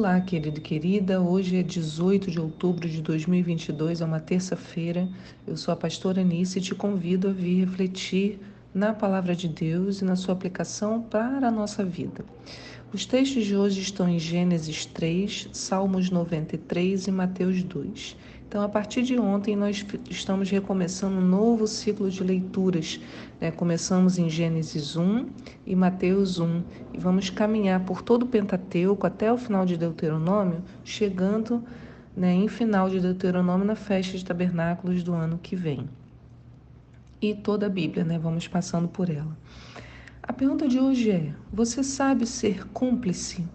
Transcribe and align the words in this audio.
Olá, 0.00 0.18
querido 0.18 0.56
e 0.56 0.62
querida. 0.62 1.20
Hoje 1.20 1.58
é 1.58 1.62
18 1.62 2.30
de 2.30 2.40
outubro 2.40 2.88
de 2.88 3.02
2022, 3.02 4.00
é 4.00 4.04
uma 4.06 4.18
terça-feira. 4.18 5.06
Eu 5.46 5.58
sou 5.58 5.74
a 5.74 5.76
pastora 5.76 6.22
Anice 6.22 6.58
e 6.58 6.62
te 6.62 6.74
convido 6.74 7.28
a 7.28 7.32
vir 7.32 7.66
refletir 7.66 8.38
na 8.72 8.94
palavra 8.94 9.36
de 9.36 9.46
Deus 9.46 10.00
e 10.00 10.04
na 10.06 10.16
sua 10.16 10.32
aplicação 10.32 11.02
para 11.02 11.46
a 11.46 11.50
nossa 11.50 11.84
vida. 11.84 12.24
Os 12.94 13.04
textos 13.04 13.44
de 13.44 13.54
hoje 13.54 13.82
estão 13.82 14.08
em 14.08 14.18
Gênesis 14.18 14.86
3, 14.86 15.50
Salmos 15.52 16.08
93 16.08 17.06
e 17.06 17.10
Mateus 17.10 17.62
2. 17.62 18.16
Então, 18.50 18.62
a 18.62 18.68
partir 18.68 19.02
de 19.02 19.16
ontem, 19.16 19.54
nós 19.54 19.86
estamos 20.10 20.50
recomeçando 20.50 21.18
um 21.18 21.24
novo 21.24 21.68
ciclo 21.68 22.10
de 22.10 22.24
leituras. 22.24 23.00
Né? 23.40 23.52
Começamos 23.52 24.18
em 24.18 24.28
Gênesis 24.28 24.96
1 24.96 25.28
e 25.64 25.76
Mateus 25.76 26.40
1 26.40 26.64
e 26.92 26.98
vamos 26.98 27.30
caminhar 27.30 27.84
por 27.84 28.02
todo 28.02 28.24
o 28.24 28.26
Pentateuco 28.26 29.06
até 29.06 29.32
o 29.32 29.38
final 29.38 29.64
de 29.64 29.76
Deuteronômio, 29.76 30.64
chegando 30.82 31.62
né, 32.16 32.32
em 32.32 32.48
final 32.48 32.90
de 32.90 32.98
Deuteronômio 32.98 33.64
na 33.64 33.76
festa 33.76 34.18
de 34.18 34.24
tabernáculos 34.24 35.04
do 35.04 35.14
ano 35.14 35.38
que 35.40 35.54
vem. 35.54 35.88
E 37.22 37.36
toda 37.36 37.66
a 37.66 37.70
Bíblia, 37.70 38.02
né? 38.02 38.18
Vamos 38.18 38.48
passando 38.48 38.88
por 38.88 39.08
ela. 39.08 39.38
A 40.20 40.32
pergunta 40.32 40.66
de 40.66 40.80
hoje 40.80 41.12
é: 41.12 41.32
você 41.52 41.84
sabe 41.84 42.26
ser 42.26 42.66
cúmplice? 42.70 43.46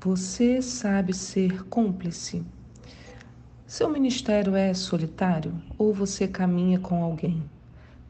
Você 0.00 0.62
sabe 0.62 1.12
ser 1.12 1.62
cúmplice? 1.64 2.42
Seu 3.70 3.88
ministério 3.88 4.56
é 4.56 4.74
solitário 4.74 5.54
ou 5.78 5.94
você 5.94 6.26
caminha 6.26 6.80
com 6.80 7.04
alguém? 7.04 7.40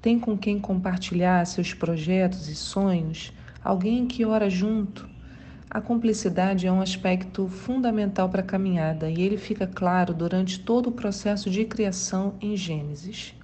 Tem 0.00 0.18
com 0.18 0.34
quem 0.34 0.58
compartilhar 0.58 1.44
seus 1.44 1.74
projetos 1.74 2.48
e 2.48 2.54
sonhos? 2.54 3.30
Alguém 3.62 4.06
que 4.06 4.24
ora 4.24 4.48
junto? 4.48 5.06
A 5.68 5.78
cumplicidade 5.78 6.66
é 6.66 6.72
um 6.72 6.80
aspecto 6.80 7.46
fundamental 7.46 8.30
para 8.30 8.40
a 8.40 8.42
caminhada 8.42 9.10
e 9.10 9.20
ele 9.20 9.36
fica 9.36 9.66
claro 9.66 10.14
durante 10.14 10.58
todo 10.58 10.86
o 10.86 10.92
processo 10.92 11.50
de 11.50 11.66
criação 11.66 12.36
em 12.40 12.56
Gênesis. 12.56 13.34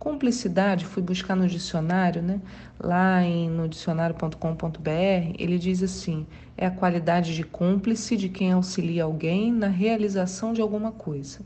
Cumplicidade, 0.00 0.86
fui 0.86 1.02
buscar 1.02 1.36
no 1.36 1.46
dicionário, 1.46 2.22
né? 2.22 2.40
Lá 2.82 3.22
em, 3.22 3.50
no 3.50 3.68
dicionário.com.br, 3.68 5.34
ele 5.38 5.58
diz 5.58 5.82
assim: 5.82 6.26
é 6.56 6.64
a 6.64 6.70
qualidade 6.70 7.34
de 7.36 7.44
cúmplice 7.44 8.16
de 8.16 8.30
quem 8.30 8.50
auxilia 8.50 9.04
alguém 9.04 9.52
na 9.52 9.68
realização 9.68 10.54
de 10.54 10.62
alguma 10.62 10.90
coisa. 10.90 11.40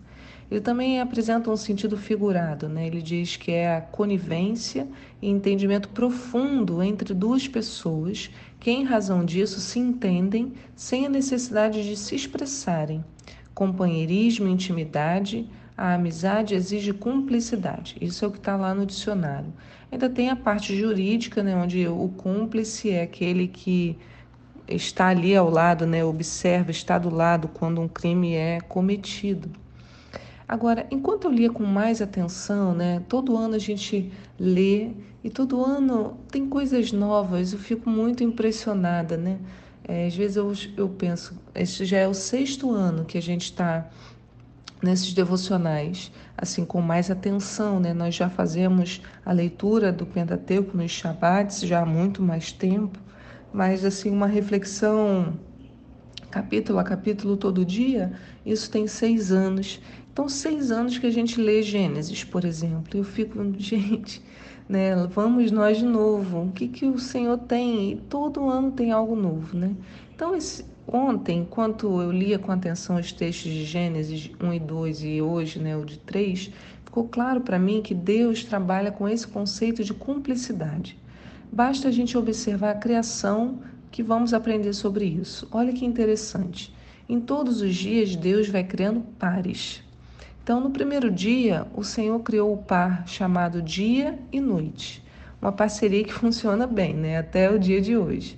Ele 0.49 0.61
também 0.61 1.01
apresenta 1.01 1.51
um 1.51 1.57
sentido 1.57 1.97
figurado, 1.97 2.69
né? 2.69 2.87
Ele 2.87 3.03
diz 3.03 3.37
que 3.37 3.51
é 3.51 3.77
a 3.77 3.81
conivência 3.81 4.87
e 5.21 5.29
entendimento 5.29 5.89
profundo 5.89 6.81
entre 6.81 7.13
duas 7.13 7.49
pessoas 7.49 8.31
que, 8.61 8.71
em 8.71 8.85
razão 8.85 9.25
disso, 9.25 9.59
se 9.59 9.81
entendem 9.81 10.53
sem 10.77 11.07
a 11.07 11.09
necessidade 11.09 11.83
de 11.83 11.97
se 11.97 12.15
expressarem. 12.15 13.05
Companheirismo, 13.53 14.47
intimidade, 14.47 15.45
a 15.77 15.95
amizade 15.95 16.55
exige 16.55 16.93
cumplicidade. 16.93 17.97
Isso 18.01 18.25
é 18.25 18.29
o 18.29 18.31
que 18.31 18.39
está 18.39 18.57
lá 18.57 18.75
no 18.75 18.87
dicionário. 18.87 19.53
Ainda 19.91 20.09
tem 20.09 20.31
a 20.31 20.37
parte 20.37 20.77
jurídica, 20.77 21.43
né, 21.43 21.55
onde 21.57 21.87
o 21.87 22.09
cúmplice 22.17 22.91
é 22.91 23.03
aquele 23.03 23.49
que 23.49 23.97
está 24.69 25.09
ali 25.09 25.37
ao 25.37 25.51
lado, 25.51 25.87
né, 25.87 26.05
observa, 26.05 26.71
está 26.71 26.99
do 26.99 27.11
lado 27.11 27.49
quando 27.49 27.81
um 27.81 27.89
crime 27.89 28.35
é 28.35 28.61
cometido. 28.61 29.51
Agora, 30.47 30.87
enquanto 30.91 31.25
eu 31.25 31.33
lia 31.33 31.51
com 31.51 31.65
mais 31.65 32.03
atenção, 32.03 32.75
né, 32.75 33.03
todo 33.09 33.37
ano 33.37 33.55
a 33.55 33.59
gente 33.59 34.13
lê 34.39 34.91
e 35.23 35.31
todo 35.31 35.65
ano 35.65 36.19
tem 36.31 36.49
coisas 36.49 36.93
novas, 36.93 37.53
eu 37.53 37.59
fico 37.59 37.89
muito 37.89 38.23
impressionada, 38.23 39.17
né? 39.17 39.39
É, 39.87 40.07
às 40.07 40.15
vezes 40.15 40.37
eu, 40.37 40.53
eu 40.77 40.89
penso, 40.89 41.39
este 41.55 41.85
já 41.85 41.99
é 41.99 42.09
o 42.09 42.15
sexto 42.15 42.71
ano 42.71 43.05
que 43.05 43.19
a 43.19 43.23
gente 43.23 43.45
está 43.45 43.89
nesses 44.85 45.13
devocionais, 45.13 46.13
assim 46.37 46.65
com 46.65 46.81
mais 46.81 47.11
atenção, 47.11 47.81
né? 47.81 47.93
Nós 47.93 48.15
já 48.15 48.29
fazemos 48.29 49.01
a 49.25 49.33
leitura 49.33 49.91
do 49.91 50.07
Pentateuco 50.07 50.77
nos 50.77 50.91
Shabbats 50.91 51.61
já 51.63 51.81
há 51.81 51.87
muito 51.87 52.23
mais 52.23 52.53
tempo, 52.53 52.99
mas 53.53 53.85
assim 53.85 54.11
uma 54.11 54.27
reflexão 54.27 55.35
capítulo 56.31 56.81
a 56.81 56.85
capítulo 56.85 57.37
todo 57.37 57.65
dia, 57.65 58.13
isso 58.45 58.71
tem 58.71 58.87
seis 58.87 59.31
anos. 59.31 59.81
Então, 60.13 60.29
seis 60.29 60.71
anos 60.71 60.99
que 60.99 61.07
a 61.07 61.11
gente 61.11 61.41
lê 61.41 61.63
Gênesis, 61.63 62.23
por 62.25 62.45
exemplo. 62.45 62.99
Eu 62.99 63.05
fico, 63.05 63.39
gente, 63.59 64.23
né? 64.69 64.95
Vamos 65.09 65.51
nós 65.51 65.79
de 65.79 65.85
novo. 65.85 66.43
O 66.43 66.53
que, 66.53 66.69
que 66.69 66.87
o 66.87 66.99
Senhor 66.99 67.39
tem? 67.39 67.93
E 67.93 67.97
todo 67.97 68.49
ano 68.49 68.73
tem 68.73 68.93
algo 68.93 69.17
novo, 69.17 69.57
né? 69.57 69.75
Então, 70.15 70.35
esse, 70.37 70.65
Ontem, 70.87 71.39
enquanto 71.39 72.01
eu 72.01 72.13
lia 72.13 72.39
com 72.39 72.53
atenção 72.53 72.97
os 72.97 73.11
textos 73.11 73.51
de 73.51 73.65
Gênesis 73.65 74.31
1 74.39 74.53
e 74.53 74.61
2 74.61 75.03
e 75.03 75.23
hoje 75.23 75.59
né, 75.59 75.75
o 75.77 75.85
de 75.85 75.99
3, 75.99 76.51
ficou 76.85 77.09
claro 77.09 77.41
para 77.41 77.59
mim 77.59 77.81
que 77.81 77.95
Deus 77.95 78.45
trabalha 78.45 78.93
com 78.93 79.09
esse 79.09 79.27
conceito 79.27 79.83
de 79.83 79.95
cumplicidade. 79.95 80.99
Basta 81.51 81.89
a 81.89 81.91
gente 81.91 82.19
observar 82.19 82.71
a 82.73 82.79
criação 82.79 83.61
que 83.91 84.03
vamos 84.03 84.35
aprender 84.35 84.75
sobre 84.75 85.07
isso. 85.07 85.49
Olha 85.51 85.73
que 85.73 85.87
interessante. 85.87 86.75
Em 87.09 87.19
todos 87.19 87.63
os 87.63 87.75
dias, 87.75 88.15
Deus 88.15 88.49
vai 88.49 88.63
criando 88.63 89.01
pares. 89.19 89.83
Então, 90.43 90.61
no 90.61 90.71
primeiro 90.71 91.11
dia, 91.11 91.67
o 91.75 91.83
Senhor 91.83 92.21
criou 92.21 92.53
o 92.53 92.59
par 92.59 93.09
chamado 93.09 93.63
dia 93.63 94.19
e 94.31 94.39
noite. 94.39 95.03
Uma 95.41 95.53
parceria 95.53 96.05
que 96.05 96.13
funciona 96.15 96.67
bem, 96.67 96.93
né? 96.93 97.17
Até 97.17 97.51
o 97.51 97.59
dia 97.59 97.81
de 97.81 97.97
hoje. 97.97 98.37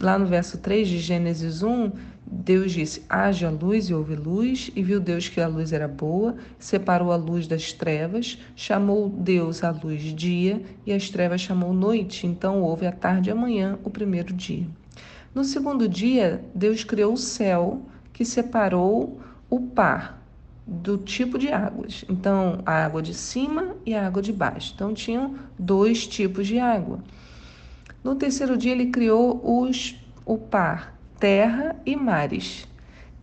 Lá 0.00 0.16
no 0.18 0.26
verso 0.26 0.58
3 0.58 0.86
de 0.86 0.98
Gênesis 0.98 1.62
1, 1.62 1.90
Deus 2.24 2.72
disse: 2.72 3.02
haja 3.08 3.50
luz 3.50 3.88
e 3.88 3.94
houve 3.94 4.14
luz, 4.14 4.70
e 4.76 4.82
viu 4.82 5.00
Deus 5.00 5.28
que 5.28 5.40
a 5.40 5.48
luz 5.48 5.72
era 5.72 5.88
boa, 5.88 6.36
separou 6.58 7.10
a 7.10 7.16
luz 7.16 7.46
das 7.46 7.72
trevas, 7.72 8.38
chamou 8.54 9.08
Deus 9.08 9.64
a 9.64 9.70
luz 9.70 10.02
dia, 10.14 10.62
e 10.86 10.92
as 10.92 11.10
trevas 11.10 11.40
chamou 11.40 11.72
noite. 11.72 12.26
Então 12.26 12.62
houve 12.62 12.86
a 12.86 12.92
tarde 12.92 13.28
e 13.28 13.32
a 13.32 13.34
manhã, 13.34 13.78
o 13.82 13.90
primeiro 13.90 14.32
dia. 14.32 14.66
No 15.34 15.42
segundo 15.42 15.88
dia, 15.88 16.44
Deus 16.54 16.84
criou 16.84 17.14
o 17.14 17.18
céu, 17.18 17.82
que 18.12 18.24
separou 18.24 19.20
o 19.50 19.60
par 19.60 20.22
do 20.66 20.98
tipo 20.98 21.38
de 21.38 21.50
águas. 21.50 22.04
Então, 22.08 22.60
a 22.66 22.84
água 22.84 23.00
de 23.00 23.14
cima 23.14 23.74
e 23.86 23.94
a 23.94 24.06
água 24.06 24.20
de 24.20 24.32
baixo. 24.32 24.72
Então, 24.74 24.92
tinham 24.92 25.34
dois 25.58 26.06
tipos 26.06 26.46
de 26.46 26.58
água. 26.58 26.98
No 28.02 28.14
terceiro 28.14 28.56
dia, 28.56 28.72
ele 28.72 28.86
criou 28.86 29.40
os, 29.42 29.96
o 30.24 30.38
par 30.38 30.98
terra 31.18 31.76
e 31.84 31.96
mares. 31.96 32.66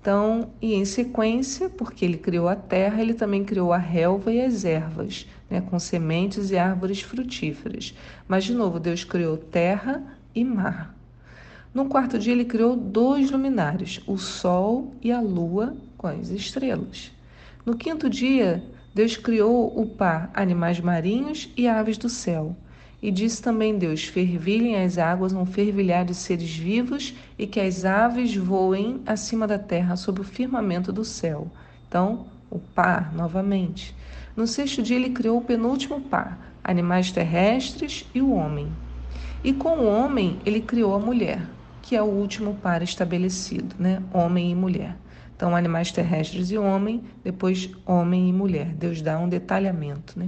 Então, 0.02 0.50
e 0.62 0.75
em 0.75 0.86
sequência, 0.86 1.68
porque 1.68 2.06
ele 2.06 2.18
criou 2.18 2.47
a 2.47 2.56
terra, 2.56 3.02
ele 3.02 3.14
também 3.14 3.44
criou 3.44 3.74
a 3.74 3.78
relva 3.78 4.31
e 4.31 4.40
as 4.40 4.64
ervas, 4.64 5.25
né, 5.50 5.62
com 5.62 5.80
sementes 5.80 6.52
e 6.52 6.58
árvores 6.58 7.02
frutíferas. 7.02 7.96
Mas, 8.28 8.44
de 8.44 8.53
novo, 8.53 8.80
Deus 8.80 9.03
criou 9.03 9.35
terra 9.35 10.03
e 10.35 10.44
mar. 10.44 10.96
No 11.74 11.88
quarto 11.88 12.19
dia, 12.19 12.34
ele 12.34 12.46
criou 12.46 12.75
dois 12.75 13.31
luminares, 13.31 14.00
o 14.06 14.18
sol 14.18 14.94
e 15.02 15.12
a 15.12 15.19
lua 15.19 15.75
com 15.97 16.08
as 16.08 16.30
estrelas. 16.30 17.12
No 17.66 17.75
quinto 17.75 18.08
dia, 18.08 18.64
Deus 18.94 19.18
criou 19.18 19.74
o 19.75 19.88
par 19.88 20.30
animais 20.34 20.80
marinhos 20.80 21.52
e 21.58 21.68
aves 21.68 21.97
do 21.97 22.09
céu. 22.09 22.56
E 23.05 23.11
disse 23.11 23.39
também 23.39 23.77
Deus: 23.77 24.05
Fervilhem 24.05 24.83
as 24.83 24.97
águas 24.97 25.31
um 25.31 25.45
fervilhar 25.45 26.03
de 26.03 26.16
seres 26.16 26.57
vivos 26.57 27.13
e 27.38 27.45
que 27.45 27.59
as 27.59 27.85
aves 27.85 28.35
voem 28.35 28.99
acima 29.05 29.46
da 29.46 29.59
terra 29.59 29.96
sob 29.96 30.22
o 30.22 30.23
firmamento 30.23 30.91
do 30.91 31.05
céu. 31.05 31.47
Então, 31.87 32.25
o 32.49 32.57
par, 32.57 33.13
novamente. 33.13 33.96
No 34.35 34.47
sexto 34.47 34.81
dia, 34.81 34.96
ele 34.96 35.11
criou 35.11 35.37
o 35.37 35.43
penúltimo 35.43 36.02
par, 36.02 36.52
animais 36.63 37.11
terrestres 37.11 38.09
e 38.11 38.23
o 38.23 38.34
homem. 38.34 38.72
E 39.43 39.53
com 39.53 39.78
o 39.78 39.85
homem, 39.87 40.40
ele 40.43 40.59
criou 40.59 40.96
a 40.96 40.99
mulher, 40.99 41.47
que 41.84 41.96
é 41.96 42.01
o 42.01 42.05
último 42.05 42.55
par 42.55 42.81
estabelecido, 42.81 43.75
né? 43.78 44.01
Homem 44.11 44.49
e 44.49 44.55
mulher. 44.55 44.97
Então, 45.35 45.55
animais 45.55 45.91
terrestres 45.91 46.49
e 46.49 46.58
homem, 46.58 47.03
depois 47.23 47.69
homem 47.85 48.29
e 48.29 48.34
mulher. 48.34 48.66
Deus 48.73 48.99
dá 48.99 49.19
um 49.19 49.29
detalhamento, 49.29 50.17
né? 50.17 50.28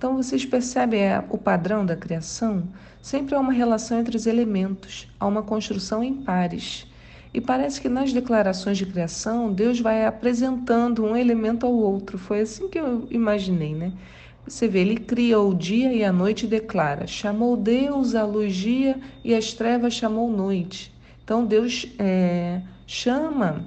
Então 0.00 0.16
vocês 0.16 0.46
percebem 0.46 1.02
é, 1.02 1.22
o 1.28 1.36
padrão 1.36 1.84
da 1.84 1.94
criação? 1.94 2.66
Sempre 3.02 3.34
há 3.34 3.38
uma 3.38 3.52
relação 3.52 4.00
entre 4.00 4.16
os 4.16 4.26
elementos, 4.26 5.06
há 5.20 5.26
uma 5.26 5.42
construção 5.42 6.02
em 6.02 6.14
pares. 6.14 6.86
E 7.34 7.38
parece 7.38 7.82
que 7.82 7.88
nas 7.90 8.10
declarações 8.10 8.78
de 8.78 8.86
criação, 8.86 9.52
Deus 9.52 9.78
vai 9.78 10.06
apresentando 10.06 11.04
um 11.04 11.14
elemento 11.14 11.66
ao 11.66 11.74
outro. 11.74 12.16
Foi 12.16 12.40
assim 12.40 12.66
que 12.66 12.80
eu 12.80 13.06
imaginei, 13.10 13.74
né? 13.74 13.92
Você 14.48 14.66
vê, 14.66 14.78
ele 14.78 14.96
cria 14.96 15.38
o 15.38 15.54
dia 15.54 15.92
e 15.92 16.02
a 16.02 16.10
noite 16.10 16.46
e 16.46 16.48
declara: 16.48 17.06
chamou 17.06 17.54
Deus 17.54 18.14
a 18.14 18.24
luz 18.24 18.56
dia 18.56 18.98
e 19.22 19.34
as 19.34 19.52
trevas 19.52 19.92
chamou 19.92 20.30
noite. 20.30 20.90
Então 21.22 21.44
Deus 21.44 21.86
é, 21.98 22.62
chama 22.86 23.66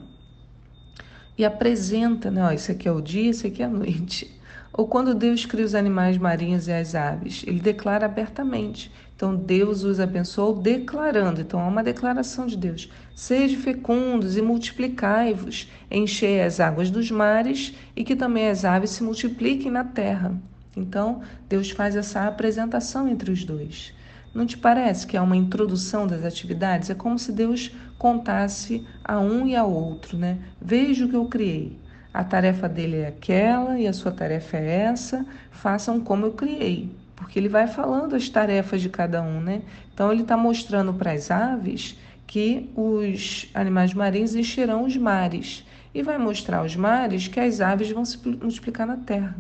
e 1.38 1.46
apresenta, 1.46 2.32
né? 2.32 2.44
Ó, 2.44 2.52
isso 2.52 2.72
aqui 2.72 2.88
é 2.88 2.92
o 2.92 3.02
dia, 3.02 3.30
isso 3.30 3.46
aqui 3.46 3.62
é 3.62 3.66
a 3.68 3.70
noite. 3.70 4.42
Ou 4.76 4.88
quando 4.88 5.14
Deus 5.14 5.46
cria 5.46 5.64
os 5.64 5.76
animais 5.76 6.18
marinhos 6.18 6.68
e 6.68 6.74
as 6.74 6.96
aves, 6.96 7.44
ele 7.46 7.60
declara 7.60 8.08
abertamente. 8.08 8.92
Então 9.16 9.36
Deus 9.36 9.84
os 9.84 10.00
abençoou 10.00 10.56
declarando. 10.56 11.42
Então 11.42 11.60
há 11.60 11.68
uma 11.68 11.84
declaração 11.84 12.48
de 12.48 12.58
Deus: 12.58 12.90
Sede 13.16 13.56
fecundos 13.56 14.36
e 14.36 14.42
multiplicai-vos, 14.42 15.70
enchei 15.92 16.42
as 16.42 16.60
águas 16.60 16.90
dos 16.90 17.12
mares 17.12 17.74
e 17.96 18.04
que 18.04 18.16
também 18.16 18.50
as 18.50 18.66
aves 18.66 18.90
se 18.90 19.04
multipliquem 19.04 19.72
na 19.72 19.84
terra. 19.84 20.36
Então 20.76 21.22
Deus 21.48 21.70
faz 21.70 21.96
essa 21.96 22.28
apresentação 22.28 23.08
entre 23.08 23.32
os 23.32 23.46
dois. 23.46 23.94
Não 24.34 24.48
te 24.48 24.58
parece 24.58 25.06
que 25.06 25.16
é 25.16 25.22
uma 25.22 25.38
introdução 25.38 26.08
das 26.08 26.26
atividades? 26.26 26.90
É 26.90 26.96
como 26.96 27.20
se 27.20 27.32
Deus 27.32 27.72
contasse 28.00 28.84
a 29.04 29.20
um 29.20 29.46
e 29.46 29.56
ao 29.56 29.72
outro, 29.72 30.18
né? 30.18 30.40
Veja 30.60 31.06
o 31.06 31.10
que 31.10 31.16
eu 31.16 31.26
criei. 31.26 31.80
A 32.14 32.24
tarefa 32.24 32.70
dele 32.70 32.98
é 32.98 33.08
aquela 33.08 33.80
e 33.80 33.88
a 33.88 33.94
sua 33.94 34.12
tarefa 34.12 34.58
é 34.58 34.82
essa. 34.82 35.26
Façam 35.50 36.00
como 36.00 36.28
eu 36.28 36.34
criei, 36.34 36.96
porque 37.16 37.40
ele 37.40 37.50
vai 37.50 37.66
falando 37.66 38.16
as 38.16 38.30
tarefas 38.30 38.82
de 38.82 38.90
cada 38.90 39.24
um, 39.24 39.42
né? 39.42 39.64
Então 39.94 40.12
ele 40.12 40.22
está 40.22 40.38
mostrando 40.38 40.94
para 40.94 41.12
as 41.12 41.32
aves 41.32 41.98
que 42.28 42.70
os 42.76 43.50
animais 43.54 43.94
marinhos 43.94 44.36
encherão 44.36 44.86
os 44.86 44.96
mares 44.96 45.66
e 45.94 46.04
vai 46.04 46.18
mostrar 46.18 46.60
aos 46.60 46.76
mares 46.76 47.28
que 47.28 47.40
as 47.40 47.62
aves 47.62 47.90
vão 47.92 48.06
se 48.06 48.18
multiplicar 48.28 48.86
na 48.86 48.98
terra, 48.98 49.36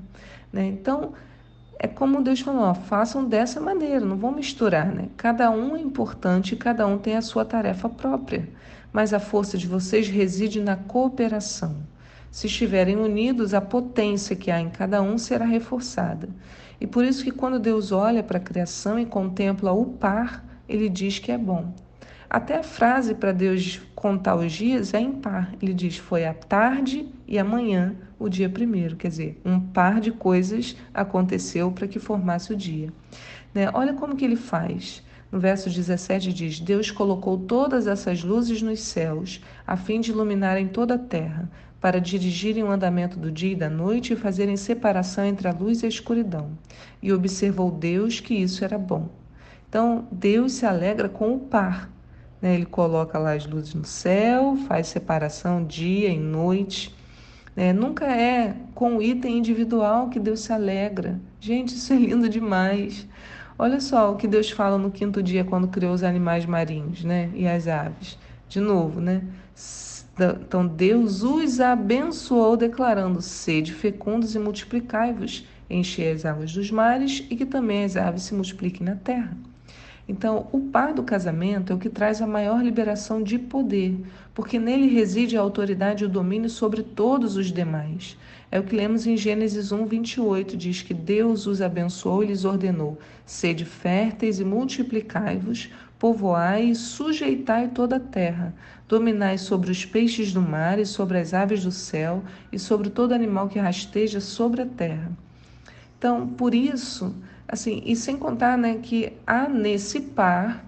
né? 0.51 0.65
Então 0.65 1.13
é 1.77 1.87
como 1.87 2.23
Deus 2.23 2.39
falou, 2.39 2.63
ó, 2.63 2.73
façam 2.73 3.27
dessa 3.27 3.59
maneira, 3.59 3.99
não 3.99 4.17
vão 4.17 4.31
misturar, 4.31 4.87
né? 4.87 5.09
Cada 5.15 5.51
um 5.51 5.75
é 5.75 5.81
importante 5.81 6.55
cada 6.55 6.87
um 6.87 6.97
tem 6.97 7.15
a 7.17 7.21
sua 7.21 7.45
tarefa 7.45 7.87
própria, 7.87 8.49
mas 8.91 9.13
a 9.13 9.19
força 9.19 9.57
de 9.57 9.67
vocês 9.67 10.07
reside 10.07 10.59
na 10.59 10.75
cooperação. 10.75 11.92
Se 12.33 12.47
estiverem 12.47 12.97
unidos, 12.97 13.53
a 13.53 13.61
potência 13.61 14.35
que 14.35 14.49
há 14.49 14.59
em 14.59 14.67
cada 14.67 15.03
um 15.03 15.19
será 15.19 15.45
reforçada. 15.45 16.29
E 16.81 16.87
por 16.87 17.05
isso 17.05 17.23
que 17.23 17.29
quando 17.29 17.59
Deus 17.59 17.91
olha 17.91 18.23
para 18.23 18.39
a 18.39 18.41
criação 18.41 18.97
e 18.97 19.05
contempla 19.05 19.71
o 19.71 19.85
par, 19.85 20.43
ele 20.67 20.89
diz 20.89 21.19
que 21.19 21.31
é 21.31 21.37
bom. 21.37 21.71
Até 22.27 22.57
a 22.57 22.63
frase 22.63 23.13
para 23.13 23.31
Deus 23.31 23.79
contar 23.93 24.35
os 24.35 24.51
dias 24.51 24.95
é 24.95 24.99
impar. 24.99 25.53
Ele 25.61 25.75
diz: 25.75 25.97
foi 25.97 26.25
a 26.25 26.33
tarde 26.33 27.07
e 27.27 27.37
amanhã 27.37 27.95
o 28.17 28.27
dia 28.27 28.49
primeiro. 28.49 28.95
Quer 28.95 29.09
dizer, 29.09 29.41
um 29.45 29.59
par 29.59 30.01
de 30.01 30.11
coisas 30.11 30.75
aconteceu 30.91 31.71
para 31.71 31.87
que 31.87 31.99
formasse 31.99 32.51
o 32.51 32.57
dia. 32.57 32.91
Né? 33.53 33.69
Olha 33.75 33.93
como 33.93 34.15
que 34.15 34.25
ele 34.25 34.37
faz. 34.37 35.03
No 35.31 35.39
verso 35.39 35.69
17 35.69 36.33
diz: 36.33 36.59
Deus 36.59 36.89
colocou 36.89 37.37
todas 37.37 37.85
essas 37.85 38.23
luzes 38.23 38.63
nos 38.63 38.79
céus, 38.79 39.39
a 39.67 39.77
fim 39.77 40.01
de 40.01 40.09
iluminarem 40.09 40.67
toda 40.67 40.95
a 40.95 40.99
terra, 40.99 41.49
para 41.83 41.99
dirigirem 41.99 42.63
o 42.63 42.71
andamento 42.71 43.19
do 43.19 43.29
dia 43.29 43.51
e 43.51 43.55
da 43.57 43.69
noite 43.69 44.13
e 44.13 44.15
fazerem 44.15 44.55
separação 44.55 45.25
entre 45.25 45.49
a 45.49 45.51
luz 45.51 45.83
e 45.83 45.85
a 45.85 45.89
escuridão. 45.89 46.51
E 47.01 47.11
observou 47.11 47.69
Deus 47.69 48.21
que 48.21 48.33
isso 48.33 48.63
era 48.63 48.77
bom. 48.77 49.09
Então, 49.67 50.07
Deus 50.09 50.53
se 50.53 50.65
alegra 50.65 51.09
com 51.09 51.35
o 51.35 51.39
par, 51.39 51.91
né? 52.41 52.55
Ele 52.55 52.65
coloca 52.65 53.19
lá 53.19 53.33
as 53.33 53.45
luzes 53.45 53.73
no 53.73 53.83
céu, 53.83 54.55
faz 54.65 54.87
separação 54.87 55.61
dia 55.65 56.07
e 56.07 56.17
noite. 56.17 56.95
Né? 57.53 57.73
Nunca 57.73 58.05
é 58.05 58.55
com 58.73 58.95
o 58.95 59.01
item 59.01 59.39
individual 59.39 60.07
que 60.07 60.21
Deus 60.21 60.39
se 60.39 60.53
alegra. 60.53 61.19
Gente, 61.37 61.75
isso 61.75 61.91
é 61.91 61.97
lindo 61.97 62.29
demais. 62.29 63.05
Olha 63.59 63.81
só 63.81 64.13
o 64.13 64.15
que 64.15 64.25
Deus 64.25 64.49
fala 64.49 64.77
no 64.77 64.89
quinto 64.89 65.21
dia 65.21 65.43
quando 65.43 65.67
criou 65.67 65.93
os 65.93 66.01
animais 66.01 66.45
marinhos 66.45 67.03
né? 67.03 67.29
e 67.33 67.45
as 67.45 67.67
aves. 67.67 68.17
De 68.47 68.61
novo, 68.61 69.01
né? 69.01 69.21
Então 70.15 70.67
Deus 70.67 71.23
os 71.23 71.59
abençoou, 71.59 72.55
declarando: 72.55 73.21
Sede 73.21 73.73
fecundos 73.73 74.35
e 74.35 74.39
multiplicai-vos, 74.39 75.47
enchei 75.69 76.11
as 76.11 76.23
águas 76.23 76.53
dos 76.53 76.69
mares 76.69 77.25
e 77.29 77.35
que 77.35 77.45
também 77.45 77.83
as 77.83 77.97
aves 77.97 78.23
se 78.23 78.35
multipliquem 78.35 78.85
na 78.85 78.95
terra. 78.95 79.35
Então, 80.07 80.47
o 80.51 80.59
par 80.59 80.93
do 80.93 81.01
casamento 81.01 81.71
é 81.71 81.75
o 81.75 81.79
que 81.79 81.89
traz 81.89 82.21
a 82.21 82.27
maior 82.27 82.61
liberação 82.61 83.23
de 83.23 83.39
poder, 83.39 83.97
porque 84.33 84.59
nele 84.59 84.87
reside 84.87 85.37
a 85.37 85.41
autoridade 85.41 86.03
e 86.03 86.07
o 86.07 86.09
domínio 86.09 86.49
sobre 86.49 86.83
todos 86.83 87.37
os 87.37 87.51
demais. 87.51 88.17
É 88.51 88.59
o 88.59 88.63
que 88.63 88.75
lemos 88.75 89.07
em 89.07 89.15
Gênesis 89.15 89.71
1, 89.71 89.85
28, 89.85 90.57
diz 90.57 90.81
que 90.81 90.93
Deus 90.93 91.47
os 91.47 91.61
abençoou 91.61 92.21
e 92.21 92.27
lhes 92.27 92.43
ordenou: 92.43 92.99
sede 93.25 93.63
férteis 93.63 94.39
e 94.39 94.43
multiplicai-vos, 94.43 95.69
povoai 96.03 96.65
e 96.65 96.75
sujeitai 96.75 97.69
toda 97.69 97.95
a 97.95 97.99
terra, 97.99 98.53
dominai 98.89 99.37
sobre 99.37 99.71
os 99.71 99.85
peixes 99.85 100.33
do 100.33 100.41
mar 100.41 100.77
e 100.77 100.85
sobre 100.85 101.17
as 101.17 101.33
aves 101.33 101.63
do 101.63 101.71
céu 101.71 102.21
e 102.51 102.59
sobre 102.59 102.89
todo 102.89 103.13
animal 103.13 103.47
que 103.47 103.57
rasteja 103.57 104.19
sobre 104.19 104.63
a 104.63 104.65
terra. 104.65 105.11
Então, 105.97 106.27
por 106.27 106.53
isso, 106.53 107.15
Assim, 107.53 107.83
e 107.85 107.95
sem 107.95 108.17
contar 108.17 108.57
né, 108.57 108.79
que 108.81 109.13
há 109.27 109.47
nesse 109.47 109.99
par 110.01 110.65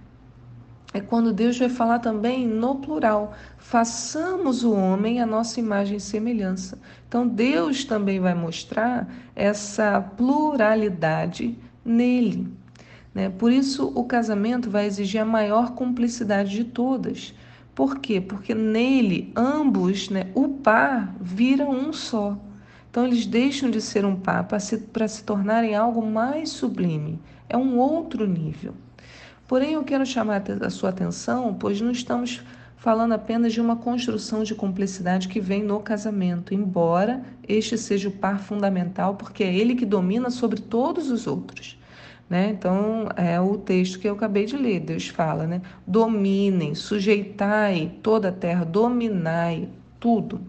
é 0.94 1.02
quando 1.02 1.34
Deus 1.34 1.58
vai 1.58 1.68
falar 1.68 1.98
também 1.98 2.48
no 2.48 2.76
plural. 2.76 3.34
Façamos 3.58 4.64
o 4.64 4.72
homem 4.72 5.20
a 5.20 5.26
nossa 5.26 5.60
imagem 5.60 5.98
e 5.98 6.00
semelhança. 6.00 6.78
Então 7.08 7.28
Deus 7.28 7.84
também 7.84 8.20
vai 8.20 8.36
mostrar 8.36 9.12
essa 9.36 10.00
pluralidade 10.00 11.58
nele. 11.84 12.48
Né? 13.16 13.30
Por 13.30 13.50
isso 13.52 13.94
o 13.96 14.04
casamento 14.04 14.70
vai 14.70 14.86
exigir 14.86 15.22
a 15.22 15.26
maior 15.26 15.72
cumplicidade 15.72 16.52
de 16.52 16.66
todas. 16.66 17.34
Por 17.74 18.00
quê? 18.00 18.20
Porque 18.20 18.54
nele 18.54 19.32
ambos, 19.36 20.10
né, 20.10 20.28
o 20.36 20.50
par, 20.50 21.16
viram 21.20 21.72
um 21.72 21.94
só. 21.94 22.38
Então 22.92 23.06
eles 23.06 23.26
deixam 23.26 23.70
de 23.70 23.82
ser 23.82 24.06
um 24.06 24.18
par 24.18 24.44
para 24.46 24.60
se, 24.60 24.82
se 25.10 25.24
tornarem 25.24 25.76
algo 25.76 26.06
mais 26.06 26.50
sublime. 26.50 27.20
É 27.48 27.58
um 27.58 27.78
outro 27.78 28.28
nível. 28.28 28.74
Porém, 29.48 29.74
eu 29.74 29.84
quero 29.84 30.06
chamar 30.06 30.44
a 30.62 30.70
sua 30.70 30.90
atenção, 30.90 31.54
pois 31.54 31.80
não 31.80 31.92
estamos 31.92 32.42
falando 32.78 33.14
apenas 33.14 33.54
de 33.54 33.62
uma 33.62 33.76
construção 33.76 34.44
de 34.44 34.56
cumplicidade 34.56 35.28
que 35.28 35.40
vem 35.40 35.64
no 35.64 35.80
casamento, 35.80 36.54
embora 36.54 37.24
este 37.48 37.78
seja 37.78 38.10
o 38.10 38.12
par 38.12 38.40
fundamental, 38.40 39.16
porque 39.16 39.44
é 39.44 39.54
ele 39.54 39.76
que 39.76 39.86
domina 39.86 40.30
sobre 40.30 40.62
todos 40.62 41.12
os 41.12 41.28
outros. 41.28 41.78
Né? 42.30 42.50
Então, 42.50 43.08
é 43.16 43.40
o 43.40 43.58
texto 43.58 44.00
que 44.00 44.08
eu 44.08 44.14
acabei 44.14 44.46
de 44.46 44.58
ler. 44.58 44.80
Deus 44.80 45.08
fala, 45.08 45.46
né? 45.46 45.62
Dominem, 45.86 46.74
sujeitai 46.74 47.92
toda 48.02 48.30
a 48.30 48.32
terra, 48.32 48.66
dominai 48.66 49.70
tudo. 50.00 50.42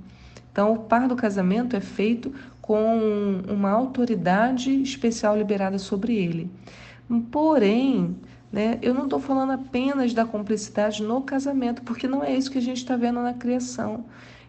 Então, 0.51 0.73
o 0.73 0.79
par 0.79 1.07
do 1.07 1.15
casamento 1.15 1.77
é 1.77 1.81
feito 1.81 2.33
com 2.63 3.43
uma 3.47 3.71
autoridade 3.71 4.71
especial 4.83 5.37
liberada 5.37 5.79
sobre 5.79 6.17
ele. 6.17 6.51
Porém, 7.31 8.17
né, 8.51 8.79
eu 8.81 8.95
não 8.95 9.05
estou 9.05 9.21
falando 9.21 9.53
apenas 9.53 10.15
da 10.15 10.25
cumplicidade 10.25 11.03
no 11.03 11.21
casamento, 11.21 11.83
porque 11.83 12.09
não 12.09 12.25
é 12.25 12.35
isso 12.35 12.51
que 12.51 12.59
a 12.59 12.63
gente 12.63 12.79
está 12.79 12.97
vendo 12.97 13.21
na 13.21 13.35
criação. 13.35 14.05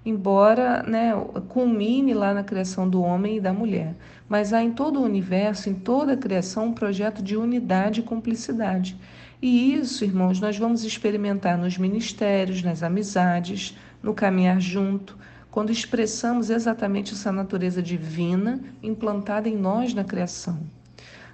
Embora 0.08 0.84
né, 0.84 1.12
culmine 1.50 2.14
lá 2.14 2.34
na 2.34 2.42
criação 2.42 2.90
do 2.90 3.02
homem 3.02 3.36
e 3.36 3.42
da 3.42 3.52
mulher. 3.52 3.94
Mas 4.30 4.54
há 4.54 4.64
em 4.64 4.72
todo 4.72 5.02
o 5.02 5.04
universo, 5.04 5.70
em 5.70 5.74
toda 5.74 6.14
a 6.14 6.18
criação, 6.18 6.68
um 6.68 6.74
projeto 6.74 7.22
de 7.22 7.36
unidade 7.36 8.00
e 8.00 8.04
cumplicidade. 8.04 8.98
E 9.42 9.74
isso, 9.74 10.06
irmãos, 10.06 10.40
nós 10.40 10.58
vamos 10.58 10.86
experimentar 10.86 11.58
nos 11.58 11.78
ministérios, 11.78 12.64
nas 12.64 12.84
amizades, 12.84 13.78
no 14.02 14.14
caminhar 14.14 14.62
junto 14.62 15.18
quando 15.52 15.72
expressamos 15.72 16.50
exatamente 16.50 17.14
essa 17.14 17.32
natureza 17.32 17.82
divina 17.82 18.62
implantada 18.82 19.50
em 19.50 19.58
nós 19.58 19.94
na 19.94 20.06
criação. 20.06 20.60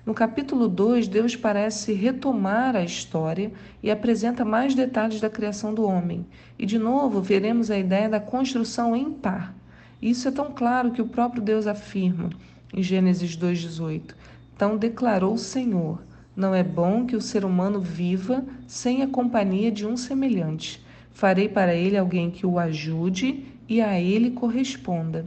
No 0.06 0.14
capítulo 0.14 0.68
2, 0.68 1.08
Deus 1.08 1.34
parece 1.34 1.94
retomar 1.94 2.76
a 2.76 2.84
história 2.84 3.54
e 3.82 3.90
apresenta 3.90 4.44
mais 4.44 4.76
detalhes 4.76 5.22
da 5.22 5.30
criação 5.30 5.74
do 5.74 5.86
homem. 5.86 6.26
E 6.60 6.66
de 6.66 6.78
novo 6.78 7.22
veremos 7.22 7.72
a 7.72 7.78
ideia 7.78 8.10
da 8.10 8.20
construção 8.20 8.94
em 8.94 9.10
par. 9.12 9.56
Isso 10.02 10.28
é 10.28 10.32
tão 10.32 10.52
claro 10.52 10.92
que 10.92 11.02
o 11.02 11.08
próprio 11.08 11.42
Deus 11.42 11.68
afirma 11.68 12.30
em 12.74 12.84
Gênesis 12.84 13.38
2,18. 13.38 14.14
Então 14.54 14.76
declarou 14.76 15.36
o 15.36 15.38
Senhor: 15.38 16.02
Não 16.36 16.54
é 16.54 16.64
bom 16.64 17.06
que 17.06 17.16
o 17.16 17.22
ser 17.22 17.46
humano 17.46 17.80
viva 17.80 18.44
sem 18.68 19.04
a 19.04 19.08
companhia 19.08 19.72
de 19.72 19.88
um 19.88 19.96
semelhante. 19.96 20.84
Farei 21.14 21.48
para 21.48 21.74
ele 21.74 21.96
alguém 21.96 22.30
que 22.30 22.46
o 22.46 22.60
ajude 22.60 23.46
e 23.70 23.80
a 23.80 23.98
ele 23.98 24.32
corresponda. 24.32 25.26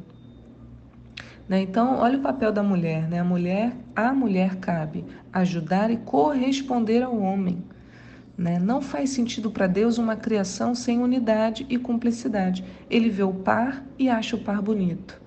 Né? 1.48 1.62
Então, 1.62 1.98
olha 1.98 2.18
o 2.18 2.22
papel 2.22 2.52
da 2.52 2.62
mulher, 2.62 3.08
né? 3.08 3.20
A 3.20 3.24
mulher, 3.24 3.72
a 3.94 4.12
mulher 4.12 4.56
cabe 4.56 5.04
ajudar 5.32 5.90
e 5.90 5.96
corresponder 5.96 7.02
ao 7.02 7.16
homem. 7.16 7.62
Né? 8.36 8.58
Não 8.58 8.82
faz 8.82 9.10
sentido 9.10 9.50
para 9.50 9.66
Deus 9.66 9.96
uma 9.96 10.16
criação 10.16 10.74
sem 10.74 10.98
unidade 10.98 11.64
e 11.68 11.78
cumplicidade. 11.78 12.64
Ele 12.90 13.08
vê 13.08 13.22
o 13.22 13.32
par 13.32 13.84
e 13.98 14.08
acha 14.08 14.36
o 14.36 14.40
par 14.40 14.60
bonito. 14.60 15.20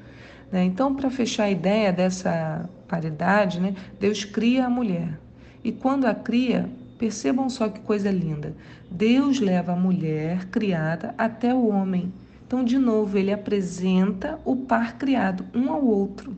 Né? 0.52 0.64
Então, 0.66 0.94
para 0.94 1.10
fechar 1.10 1.46
a 1.46 1.52
ideia 1.52 1.92
dessa 1.94 2.70
paridade, 2.88 3.60
né? 3.60 3.76
Deus 4.00 4.26
cria 4.26 4.66
a 4.66 4.70
mulher. 4.70 5.20
E 5.64 5.72
quando 5.72 6.06
a 6.06 6.14
cria, 6.14 6.70
percebam 6.98 7.50
só 7.50 7.70
que 7.70 7.80
coisa 7.80 8.12
linda. 8.12 8.54
Deus 8.90 9.40
leva 9.40 9.74
a 9.74 9.76
mulher 9.76 10.46
criada 10.46 11.14
até 11.18 11.54
o 11.54 11.68
homem 11.68 12.12
então, 12.50 12.64
de 12.64 12.80
novo, 12.80 13.16
ele 13.16 13.32
apresenta 13.32 14.40
o 14.44 14.56
par 14.56 14.98
criado 14.98 15.46
um 15.54 15.72
ao 15.72 15.86
outro. 15.86 16.36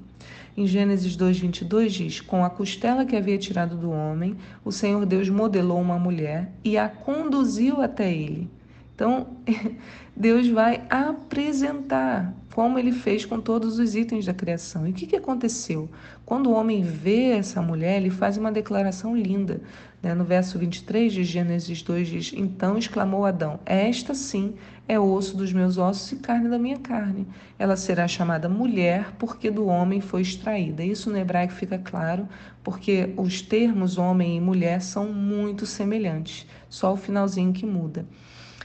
Em 0.58 0.68
Gênesis 0.68 1.16
2:22 1.16 1.94
diz: 1.94 2.20
"Com 2.20 2.44
a 2.44 2.50
costela 2.50 3.06
que 3.06 3.16
havia 3.16 3.38
tirado 3.38 3.78
do 3.78 3.90
homem, 3.90 4.36
o 4.66 4.74
Senhor 4.74 5.06
Deus 5.06 5.30
modelou 5.30 5.80
uma 5.80 5.98
mulher 5.98 6.52
e 6.66 6.78
a 6.78 6.90
conduziu 6.90 7.82
até 7.82 8.14
ele." 8.14 8.50
Então, 8.94 9.28
Deus 10.14 10.50
vai 10.50 10.84
apresentar 10.90 12.34
como 12.54 12.78
ele 12.78 12.92
fez 12.92 13.26
com 13.26 13.40
todos 13.40 13.80
os 13.80 13.96
itens 13.96 14.26
da 14.26 14.34
criação. 14.34 14.86
E 14.86 14.92
o 14.92 14.94
que, 14.94 15.08
que 15.08 15.16
aconteceu? 15.16 15.90
Quando 16.26 16.50
o 16.50 16.54
homem 16.54 16.84
vê 16.84 17.32
essa 17.32 17.62
mulher, 17.62 17.98
ele 17.98 18.10
faz 18.10 18.38
uma 18.38 18.52
declaração 18.52 19.16
linda. 19.16 19.62
Né? 20.02 20.14
No 20.14 20.24
verso 20.24 20.58
23 20.60 21.14
de 21.14 21.24
Gênesis 21.24 21.82
2 21.82 22.08
diz: 22.08 22.34
Então 22.36 22.78
exclamou 22.78 23.26
Adão: 23.26 23.60
Esta 23.66 24.14
sim 24.14 24.56
é 24.88 25.00
osso 25.00 25.38
dos 25.38 25.54
meus 25.54 25.78
ossos 25.78 26.12
e 26.12 26.16
carne 26.18 26.50
da 26.50 26.60
minha 26.60 26.80
carne. 26.80 27.28
Ela 27.58 27.78
será 27.78 28.08
chamada 28.08 28.50
mulher, 28.50 29.14
porque 29.18 29.50
do 29.50 29.68
homem 29.68 30.02
foi 30.02 30.22
extraída. 30.22 30.84
Isso 30.84 31.10
no 31.10 31.18
hebraico 31.18 31.54
fica 31.54 31.78
claro, 31.78 32.28
porque 32.64 33.14
os 33.16 33.42
termos 33.42 33.98
homem 33.98 34.38
e 34.38 34.42
mulher 34.42 34.82
são 34.82 35.12
muito 35.14 35.66
semelhantes, 35.66 36.46
só 36.70 36.94
o 36.94 36.98
finalzinho 36.98 37.54
que 37.54 37.66
muda. 37.66 38.06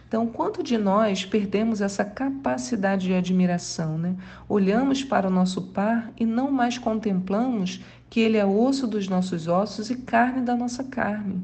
Então, 0.09 0.27
quanto 0.29 0.63
de 0.63 0.79
nós 0.79 1.25
perdemos 1.25 1.81
essa 1.81 2.05
capacidade 2.05 3.07
de 3.07 3.15
admiração, 3.15 3.99
né? 3.99 4.15
Olhamos 4.49 5.03
para 5.03 5.27
o 5.27 5.31
nosso 5.31 5.61
par 5.63 6.13
e 6.17 6.25
não 6.25 6.49
mais 6.51 6.79
contemplamos 6.79 7.83
que 8.09 8.21
ele 8.21 8.37
é 8.37 8.47
osso 8.47 8.87
dos 8.87 9.09
nossos 9.09 9.49
ossos 9.49 9.91
e 9.91 9.97
carne 9.97 10.43
da 10.43 10.55
nossa 10.55 10.85
carne. 10.85 11.43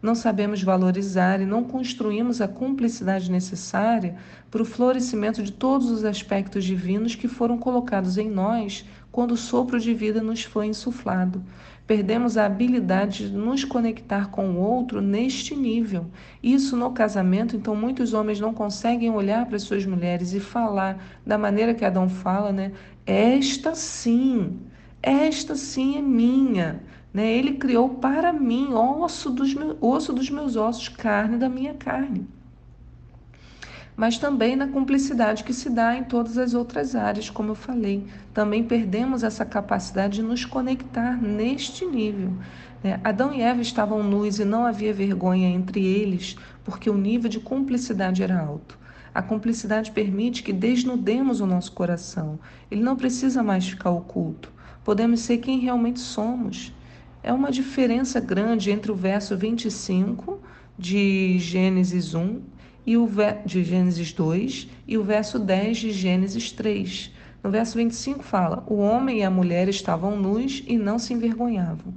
Não 0.00 0.14
sabemos 0.14 0.62
valorizar 0.62 1.40
e 1.40 1.44
não 1.44 1.64
construímos 1.64 2.40
a 2.40 2.48
cumplicidade 2.48 3.30
necessária 3.30 4.16
para 4.50 4.62
o 4.62 4.64
florescimento 4.64 5.42
de 5.42 5.52
todos 5.52 5.90
os 5.90 6.04
aspectos 6.04 6.64
divinos 6.64 7.14
que 7.14 7.28
foram 7.28 7.58
colocados 7.58 8.16
em 8.16 8.30
nós 8.30 8.86
quando 9.18 9.32
o 9.32 9.36
sopro 9.36 9.80
de 9.80 9.92
vida 9.92 10.22
nos 10.22 10.44
foi 10.44 10.68
insuflado. 10.68 11.42
Perdemos 11.88 12.36
a 12.36 12.46
habilidade 12.46 13.28
de 13.28 13.36
nos 13.36 13.64
conectar 13.64 14.30
com 14.30 14.50
o 14.50 14.60
outro 14.60 15.00
neste 15.02 15.56
nível. 15.56 16.06
Isso 16.40 16.76
no 16.76 16.92
casamento, 16.92 17.56
então 17.56 17.74
muitos 17.74 18.14
homens 18.14 18.38
não 18.38 18.54
conseguem 18.54 19.10
olhar 19.10 19.44
para 19.46 19.56
as 19.56 19.64
suas 19.64 19.84
mulheres 19.84 20.34
e 20.34 20.38
falar 20.38 21.04
da 21.26 21.36
maneira 21.36 21.74
que 21.74 21.84
Adão 21.84 22.08
fala, 22.08 22.52
né? 22.52 22.70
Esta 23.04 23.74
sim, 23.74 24.56
esta 25.02 25.56
sim 25.56 25.98
é 25.98 26.00
minha. 26.00 26.80
Né? 27.12 27.28
Ele 27.32 27.54
criou 27.54 27.88
para 27.88 28.32
mim 28.32 28.72
osso 28.72 29.30
dos, 29.30 29.52
meus, 29.52 29.76
osso 29.80 30.12
dos 30.12 30.30
meus 30.30 30.54
ossos, 30.54 30.88
carne 30.88 31.36
da 31.38 31.48
minha 31.48 31.74
carne 31.74 32.24
mas 33.98 34.16
também 34.16 34.54
na 34.54 34.68
cumplicidade 34.68 35.42
que 35.42 35.52
se 35.52 35.68
dá 35.68 35.96
em 35.96 36.04
todas 36.04 36.38
as 36.38 36.54
outras 36.54 36.94
áreas, 36.94 37.28
como 37.28 37.50
eu 37.50 37.54
falei. 37.56 38.06
Também 38.32 38.62
perdemos 38.62 39.24
essa 39.24 39.44
capacidade 39.44 40.18
de 40.18 40.22
nos 40.22 40.44
conectar 40.44 41.20
neste 41.20 41.84
nível. 41.84 42.32
Né? 42.80 43.00
Adão 43.02 43.34
e 43.34 43.42
Eva 43.42 43.60
estavam 43.60 44.00
nus 44.04 44.38
e 44.38 44.44
não 44.44 44.64
havia 44.64 44.94
vergonha 44.94 45.48
entre 45.48 45.84
eles, 45.84 46.36
porque 46.62 46.88
o 46.88 46.96
nível 46.96 47.28
de 47.28 47.40
cumplicidade 47.40 48.22
era 48.22 48.38
alto. 48.40 48.78
A 49.12 49.20
cumplicidade 49.20 49.90
permite 49.90 50.44
que 50.44 50.52
desnudemos 50.52 51.40
o 51.40 51.46
nosso 51.46 51.72
coração. 51.72 52.38
Ele 52.70 52.80
não 52.80 52.94
precisa 52.94 53.42
mais 53.42 53.68
ficar 53.68 53.90
oculto. 53.90 54.52
Podemos 54.84 55.18
ser 55.20 55.38
quem 55.38 55.58
realmente 55.58 55.98
somos. 55.98 56.72
É 57.20 57.32
uma 57.32 57.50
diferença 57.50 58.20
grande 58.20 58.70
entre 58.70 58.92
o 58.92 58.94
verso 58.94 59.36
25 59.36 60.40
de 60.78 61.36
Gênesis 61.40 62.14
1 62.14 62.40
e 62.86 62.96
o 62.96 63.08
de 63.44 63.64
Gênesis 63.64 64.12
2 64.12 64.68
e 64.86 64.96
o 64.96 65.02
verso 65.02 65.38
10 65.38 65.76
de 65.76 65.92
Gênesis 65.92 66.52
3. 66.52 67.12
No 67.42 67.50
verso 67.50 67.76
25 67.76 68.22
fala: 68.22 68.64
O 68.66 68.76
homem 68.76 69.20
e 69.20 69.22
a 69.22 69.30
mulher 69.30 69.68
estavam 69.68 70.16
nus 70.16 70.62
e 70.66 70.76
não 70.76 70.98
se 70.98 71.12
envergonhavam. 71.12 71.92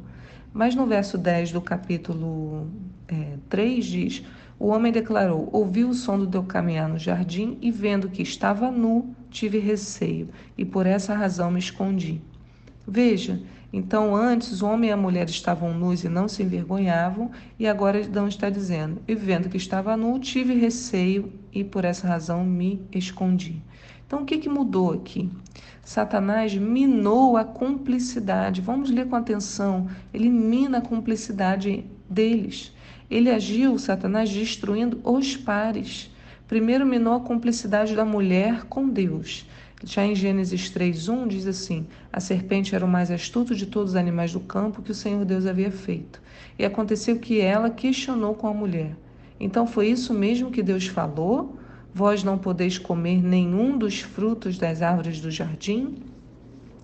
Mas 0.54 0.76
no 0.76 0.86
verso 0.86 1.18
10 1.18 1.52
do 1.52 1.62
capítulo 1.62 2.70
é, 3.08 3.38
3 3.50 3.86
diz: 3.86 4.24
O 4.60 4.68
homem 4.68 4.92
declarou: 4.92 5.50
Ouvi 5.52 5.84
o 5.84 5.94
som 5.94 6.20
do 6.20 6.28
teu 6.28 6.44
caminhar 6.44 6.90
no 6.90 7.00
jardim 7.00 7.58
e 7.62 7.72
vendo 7.72 8.10
que 8.10 8.22
estava 8.22 8.70
nu, 8.70 9.16
tive 9.30 9.60
receio, 9.60 10.30
e 10.58 10.66
por 10.66 10.86
essa 10.86 11.16
razão 11.16 11.50
me 11.50 11.60
escondi. 11.60 12.22
Veja, 12.88 13.42
então, 13.74 14.14
antes, 14.14 14.62
o 14.62 14.68
homem 14.68 14.90
e 14.90 14.94
a 14.94 14.98
mulher 14.98 15.30
estavam 15.30 15.74
nus 15.74 16.04
e 16.04 16.10
não 16.10 16.28
se 16.28 16.44
envergonhavam, 16.44 17.32
e 17.58 17.66
agora 17.66 18.04
Adão 18.04 18.28
está 18.28 18.50
dizendo: 18.50 19.02
E 19.08 19.16
vendo 19.16 19.48
que 19.48 19.56
estava 19.56 19.96
nu, 19.96 20.20
tive 20.20 20.54
receio 20.56 21.32
e 21.54 21.64
por 21.64 21.86
essa 21.86 22.06
razão 22.06 22.44
me 22.44 22.82
escondi. 22.92 23.62
Então, 24.06 24.24
o 24.24 24.26
que, 24.26 24.40
que 24.40 24.50
mudou 24.50 24.92
aqui? 24.92 25.30
Satanás 25.84 26.54
minou 26.54 27.38
a 27.38 27.46
cumplicidade. 27.46 28.60
Vamos 28.60 28.90
ler 28.90 29.08
com 29.08 29.16
atenção. 29.16 29.88
Ele 30.14 30.30
mina 30.30 30.80
a 30.80 30.82
cumplicidade 30.82 31.86
deles. 32.10 32.74
Ele 33.10 33.32
agiu, 33.32 33.78
Satanás, 33.80 34.30
destruindo 34.30 35.00
os 35.04 35.38
pares. 35.38 36.12
Primeiro 36.46 36.86
minou 36.86 37.14
a 37.14 37.22
cumplicidade 37.22 37.96
da 37.96 38.04
mulher 38.04 38.66
com 38.66 38.90
Deus. 38.90 39.46
Já 39.84 40.06
em 40.06 40.14
Gênesis 40.14 40.70
3:1 40.70 41.28
diz 41.28 41.48
assim: 41.48 41.88
A 42.14 42.20
serpente 42.20 42.76
era 42.76 42.86
o 42.86 42.88
mais 42.88 43.10
astuto 43.10 43.56
de 43.56 43.66
todos 43.66 43.92
os 43.92 43.96
animais 43.96 44.32
do 44.32 44.40
campo 44.40 44.82
que 44.82 44.92
o 44.92 44.96
Senhor 44.96 45.26
Deus 45.26 45.48
havia 45.48 45.72
feito. 45.72 46.22
E 46.58 46.64
aconteceu 46.64 47.18
que 47.18 47.42
ela 47.42 47.70
questionou 47.70 48.36
com 48.36 48.48
a 48.48 48.54
mulher: 48.54 48.96
Então 49.40 49.66
foi 49.66 49.88
isso 49.88 50.14
mesmo 50.14 50.52
que 50.52 50.62
Deus 50.62 50.86
falou? 50.86 51.58
Vós 51.94 52.24
não 52.24 52.38
podeis 52.38 52.78
comer 52.78 53.24
nenhum 53.24 53.76
dos 53.76 54.02
frutos 54.02 54.58
das 54.58 54.84
árvores 54.84 55.20
do 55.20 55.32
jardim? 55.32 55.96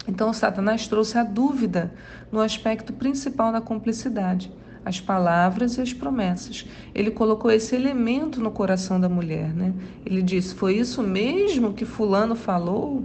Então 0.07 0.33
Satanás 0.33 0.87
trouxe 0.87 1.19
a 1.19 1.23
dúvida 1.23 1.93
no 2.31 2.41
aspecto 2.41 2.91
principal 2.93 3.51
da 3.51 3.61
cumplicidade 3.61 4.51
as 4.87 5.01
palavras 5.01 5.77
e 5.77 5.81
as 5.81 5.91
promessas. 5.91 6.65
Ele 6.95 7.11
colocou 7.11 7.51
esse 7.51 7.75
elemento 7.75 8.39
no 8.39 8.49
coração 8.49 8.99
da 8.99 9.09
mulher, 9.09 9.53
né? 9.53 9.73
Ele 10.05 10.21
disse: 10.21 10.55
Foi 10.55 10.77
isso 10.77 11.03
mesmo 11.03 11.73
que 11.73 11.83
Fulano 11.83 12.35
falou? 12.35 13.03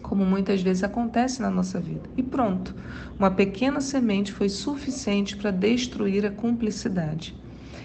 Como 0.00 0.24
muitas 0.24 0.62
vezes 0.62 0.84
acontece 0.84 1.42
na 1.42 1.50
nossa 1.50 1.80
vida. 1.80 2.08
E 2.16 2.22
pronto, 2.22 2.74
uma 3.18 3.30
pequena 3.30 3.80
semente 3.80 4.32
foi 4.32 4.48
suficiente 4.48 5.36
para 5.36 5.50
destruir 5.50 6.24
a 6.24 6.30
cumplicidade. 6.30 7.34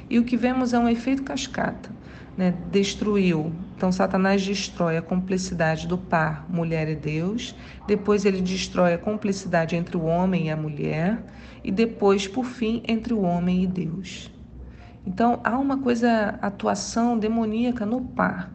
E 0.09 0.19
o 0.19 0.23
que 0.23 0.37
vemos 0.37 0.71
é 0.71 0.79
um 0.79 0.87
efeito 0.87 1.23
cascata. 1.23 1.89
Né? 2.37 2.53
Destruiu. 2.71 3.53
Então, 3.75 3.91
Satanás 3.91 4.45
destrói 4.45 4.97
a 4.97 5.01
cumplicidade 5.01 5.87
do 5.87 5.97
par, 5.97 6.45
mulher 6.49 6.89
e 6.89 6.95
Deus. 6.95 7.55
Depois, 7.85 8.25
ele 8.25 8.41
destrói 8.41 8.93
a 8.93 8.97
cumplicidade 8.97 9.75
entre 9.75 9.97
o 9.97 10.03
homem 10.03 10.47
e 10.47 10.49
a 10.49 10.57
mulher 10.57 11.23
e 11.63 11.71
depois, 11.71 12.27
por 12.27 12.45
fim, 12.45 12.83
entre 12.87 13.13
o 13.13 13.21
homem 13.21 13.63
e 13.63 13.67
Deus. 13.67 14.31
Então, 15.05 15.39
há 15.43 15.57
uma 15.57 15.77
coisa, 15.77 16.39
atuação 16.41 17.17
demoníaca 17.17 17.85
no 17.85 18.01
par. 18.01 18.51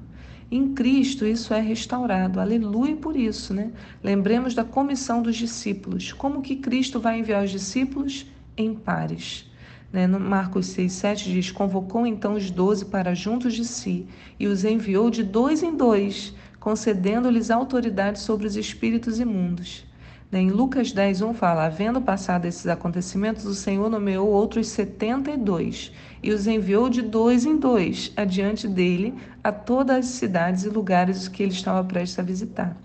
Em 0.51 0.73
Cristo 0.73 1.27
isso 1.27 1.53
é 1.53 1.61
restaurado. 1.61 2.41
Aleluia 2.41 2.97
por 2.97 3.17
isso, 3.17 3.53
né? 3.53 3.71
Lembremos 4.03 4.55
da 4.55 4.65
comissão 4.65 5.21
dos 5.21 5.37
discípulos. 5.37 6.13
Como 6.13 6.41
que 6.41 6.57
Cristo 6.57 6.99
vai 6.99 7.19
enviar 7.19 7.45
os 7.45 7.51
discípulos? 7.51 8.27
Em 8.57 8.75
pares. 8.75 9.48
Né? 9.93 10.07
No 10.07 10.21
Marcos 10.21 10.67
6, 10.67 10.93
7 10.93 11.33
diz: 11.33 11.51
Convocou 11.51 12.07
então 12.07 12.35
os 12.35 12.51
doze 12.51 12.85
para 12.85 13.15
juntos 13.15 13.55
de 13.55 13.65
si 13.65 14.07
e 14.39 14.47
os 14.47 14.65
enviou 14.65 15.11
de 15.11 15.23
dois 15.23 15.63
em 15.63 15.75
dois, 15.75 16.35
concedendo-lhes 16.61 17.51
autoridade 17.51 18.19
sobre 18.21 18.47
os 18.47 18.57
espíritos 18.57 19.19
imundos. 19.19 19.87
Em 20.31 20.51
Lucas 20.51 20.93
10, 20.93 21.23
1 21.23 21.35
fala: 21.35 21.65
Havendo 21.65 22.03
passado 22.03 22.45
esses 22.45 22.67
acontecimentos, 22.67 23.47
o 23.47 23.55
Senhor 23.55 23.89
nomeou 23.89 24.29
outros 24.29 24.69
setenta 24.69 25.31
e 25.31 25.39
dois 25.39 25.91
e 26.23 26.33
os 26.33 26.47
enviou 26.47 26.91
de 26.91 27.01
dois 27.01 27.47
em 27.47 27.57
dois 27.57 28.13
adiante 28.15 28.69
dele 28.69 29.15
a 29.43 29.51
todas 29.51 29.97
as 29.97 30.07
cidades 30.07 30.65
e 30.65 30.69
lugares 30.69 31.29
que 31.29 31.43
ele 31.43 31.53
estava 31.53 31.83
prestes 31.83 32.19
a 32.19 32.23
visitar. 32.23 32.77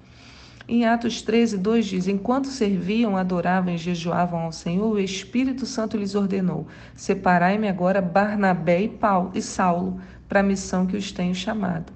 Em 0.65 0.85
Atos 0.85 1.21
13, 1.21 1.57
2 1.57 1.85
diz: 1.85 2.07
Enquanto 2.07 2.47
serviam, 2.47 3.17
adoravam 3.17 3.73
e 3.73 3.77
jejuavam 3.77 4.39
ao 4.39 4.51
Senhor, 4.51 4.93
o 4.93 4.99
Espírito 4.99 5.65
Santo 5.65 5.97
lhes 5.97 6.15
ordenou: 6.15 6.65
Separai-me 6.95 7.67
agora 7.67 8.01
Barnabé 8.01 8.83
e 8.83 8.87
Paulo 8.87 9.31
e 9.35 9.41
Saulo 9.41 9.99
para 10.27 10.39
a 10.39 10.43
missão 10.43 10.85
que 10.85 10.95
os 10.95 11.11
tenho 11.11 11.35
chamado. 11.35 11.91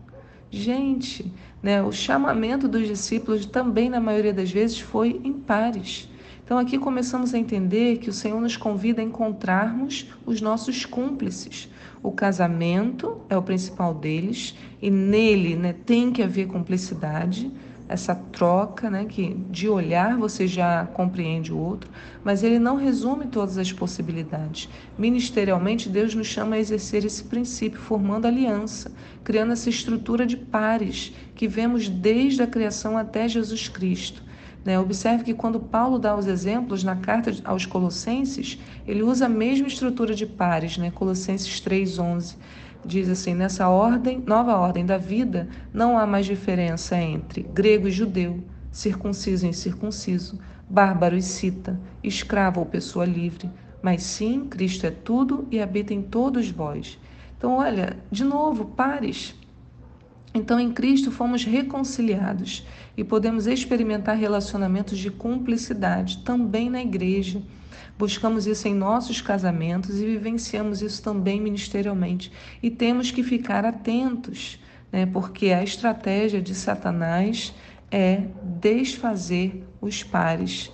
Gente, 0.52 1.32
né, 1.64 1.82
o 1.82 1.94
chamamento 1.94 2.68
dos 2.68 2.86
discípulos 2.88 3.46
também, 3.46 3.90
na 3.90 4.02
maioria 4.02 4.34
das 4.34 4.52
vezes, 4.52 4.80
foi 4.80 5.22
em 5.24 5.32
pares. 5.32 6.10
Então, 6.44 6.58
aqui 6.58 6.78
começamos 6.78 7.34
a 7.34 7.38
entender 7.38 7.98
que 7.98 8.10
o 8.10 8.14
Senhor 8.14 8.40
nos 8.40 8.56
convida 8.56 9.02
a 9.02 9.04
encontrarmos 9.04 10.08
os 10.26 10.40
nossos 10.40 10.86
cúmplices. 10.86 11.70
O 12.02 12.12
casamento 12.12 13.22
é 13.30 13.38
o 13.38 13.42
principal 13.42 13.94
deles, 13.94 14.56
e 14.82 14.90
nele 14.90 15.56
né, 15.56 15.74
tem 15.74 16.12
que 16.12 16.24
haver 16.24 16.48
cumplicidade 16.48 17.52
essa 17.90 18.14
troca, 18.14 18.90
né, 18.90 19.06
que 19.06 19.34
de 19.50 19.70
olhar 19.70 20.18
você 20.18 20.46
já 20.48 20.86
compreende 20.88 21.54
o 21.54 21.58
outro, 21.58 21.90
mas 22.24 22.44
ele 22.44 22.60
não 22.60 22.76
resume 22.76 23.28
todas 23.28 23.58
as 23.58 23.72
possibilidades. 23.72 24.70
Ministerialmente, 24.98 25.90
Deus 25.90 26.14
nos 26.14 26.28
chama 26.28 26.56
a 26.56 26.60
exercer 26.60 27.06
esse 27.06 27.24
princípio, 27.24 27.80
formando 27.80 28.26
aliança, 28.26 28.92
criando 29.24 29.54
essa 29.54 29.70
estrutura 29.70 30.26
de 30.26 30.36
pares 30.36 31.14
que 31.36 31.48
vemos 31.48 31.88
desde 31.88 32.44
a 32.44 32.48
criação 32.48 32.98
até 32.98 33.28
Jesus 33.28 33.70
Cristo. 33.70 34.22
Né? 34.66 34.78
Observe 34.78 35.24
que 35.24 35.34
quando 35.34 35.62
Paulo 35.62 35.98
dá 35.98 36.14
os 36.14 36.28
exemplos 36.28 36.84
na 36.84 36.98
carta 36.98 37.34
aos 37.46 37.66
Colossenses, 37.66 38.60
ele 38.86 39.02
usa 39.02 39.26
a 39.26 39.30
mesma 39.30 39.68
estrutura 39.68 40.14
de 40.14 40.26
pares, 40.26 40.78
né? 40.78 40.92
Colossenses 40.92 41.62
3,11 41.62 42.36
diz 42.88 43.10
assim: 43.10 43.36
nessa 43.36 43.68
ordem, 43.70 44.24
nova 44.26 44.56
ordem 44.56 44.86
da 44.86 44.98
vida, 44.98 45.48
não 45.74 45.98
há 45.98 46.08
mais 46.08 46.26
diferença 46.26 46.98
entre 46.98 47.44
grego 47.44 47.88
e 47.88 47.92
judeu, 47.92 48.44
circunciso 48.72 49.46
e 49.46 49.50
incircunciso, 49.50 50.40
bárbaro 50.70 51.16
e 51.16 51.22
cita, 51.22 51.80
escravo 52.02 52.62
ou 52.62 52.66
pessoa 52.66 53.06
livre, 53.06 53.52
mas 53.82 54.04
sim 54.04 54.46
Cristo 54.46 54.88
é 54.88 54.92
tudo 54.92 55.48
e 55.52 55.62
habita 55.62 55.94
em 55.94 56.02
todos 56.02 56.50
vós. 56.50 56.98
Então, 57.38 57.58
olha, 57.58 57.98
de 58.10 58.24
novo, 58.24 58.66
pares. 58.66 59.36
Então, 60.38 60.60
em 60.60 60.72
Cristo 60.72 61.10
fomos 61.10 61.44
reconciliados 61.44 62.64
e 62.96 63.04
podemos 63.04 63.48
experimentar 63.48 64.16
relacionamentos 64.16 65.00
de 65.00 65.10
cumplicidade 65.10 66.20
também 66.20 66.70
na 66.70 66.80
igreja. 66.80 67.42
Buscamos 67.98 68.46
isso 68.46 68.68
em 68.68 68.76
nossos 68.76 69.20
casamentos 69.20 70.00
e 70.00 70.06
vivenciamos 70.06 70.84
isso 70.84 71.02
também 71.02 71.42
ministerialmente. 71.42 72.32
E 72.62 72.70
temos 72.70 73.10
que 73.10 73.24
ficar 73.24 73.66
atentos, 73.66 74.60
né? 74.92 75.08
porque 75.08 75.48
a 75.48 75.64
estratégia 75.64 76.40
de 76.40 76.54
Satanás 76.54 77.52
é 77.90 78.26
desfazer 78.62 79.64
os 79.82 80.04
pares, 80.04 80.72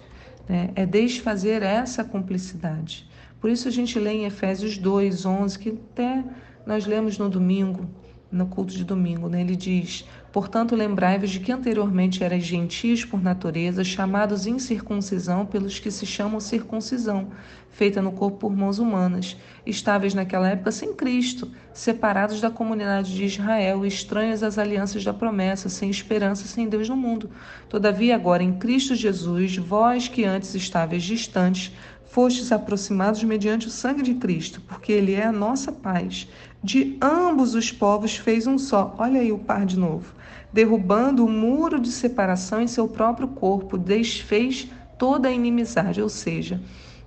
né? 0.49 0.71
é 0.75 0.85
desfazer 0.85 1.63
essa 1.63 2.03
cumplicidade. 2.03 3.07
Por 3.39 3.49
isso 3.49 3.69
a 3.69 3.71
gente 3.71 3.97
lê 3.97 4.11
em 4.11 4.25
Efésios 4.25 4.77
2, 4.77 5.25
11, 5.25 5.57
que 5.57 5.69
até 5.69 6.21
nós 6.65 6.85
lemos 6.85 7.17
no 7.17 7.29
domingo, 7.29 7.89
no 8.33 8.47
culto 8.47 8.73
de 8.73 8.83
domingo, 8.83 9.29
né? 9.29 9.41
ele 9.41 9.55
diz: 9.55 10.05
Portanto, 10.31 10.75
lembrai-vos 10.75 11.29
de 11.29 11.39
que 11.39 11.51
anteriormente 11.51 12.23
erais 12.23 12.43
gentios 12.43 13.05
por 13.05 13.21
natureza, 13.21 13.83
chamados 13.83 14.47
incircuncisão 14.47 15.45
pelos 15.45 15.77
que 15.77 15.91
se 15.91 16.05
chamam 16.07 16.39
circuncisão, 16.39 17.27
feita 17.69 18.01
no 18.01 18.11
corpo 18.11 18.37
por 18.37 18.55
mãos 18.55 18.79
humanas, 18.79 19.37
estáveis 19.65 20.15
naquela 20.15 20.49
época 20.49 20.71
sem 20.71 20.93
Cristo, 20.95 21.51
separados 21.71 22.41
da 22.41 22.49
comunidade 22.49 23.13
de 23.13 23.25
Israel, 23.25 23.85
estranhos 23.85 24.41
às 24.41 24.57
alianças 24.57 25.03
da 25.03 25.13
promessa, 25.13 25.69
sem 25.69 25.89
esperança, 25.89 26.47
sem 26.47 26.67
Deus 26.67 26.89
no 26.89 26.97
mundo. 26.97 27.29
Todavia, 27.69 28.15
agora 28.15 28.41
em 28.41 28.53
Cristo 28.53 28.95
Jesus, 28.95 29.57
vós 29.57 30.07
que 30.07 30.23
antes 30.23 30.55
estáveis 30.55 31.03
distantes, 31.03 31.71
fostes 32.13 32.51
aproximados 32.51 33.23
mediante 33.23 33.67
o 33.67 33.71
sangue 33.71 34.03
de 34.03 34.13
Cristo, 34.13 34.61
porque 34.67 34.91
Ele 34.91 35.13
é 35.13 35.25
a 35.25 35.31
nossa 35.31 35.71
paz. 35.71 36.27
De 36.63 36.97
ambos 37.01 37.55
os 37.55 37.71
povos 37.71 38.15
fez 38.15 38.47
um 38.47 38.57
só. 38.57 38.95
Olha 38.97 39.19
aí 39.19 39.31
o 39.31 39.37
par 39.37 39.65
de 39.65 39.77
novo 39.77 40.13
derrubando 40.53 41.25
o 41.25 41.29
muro 41.29 41.79
de 41.79 41.91
separação 41.91 42.61
em 42.61 42.67
seu 42.67 42.87
próprio 42.87 43.27
corpo, 43.27 43.75
desfez 43.75 44.69
toda 44.99 45.27
a 45.27 45.31
inimizade, 45.31 45.99
ou 45.99 46.09
seja, 46.09 46.61